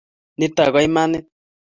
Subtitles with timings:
[0.39, 1.25] Nito ko imanit